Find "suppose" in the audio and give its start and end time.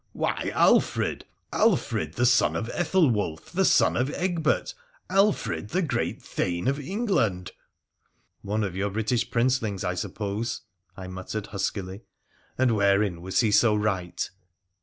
9.93-10.61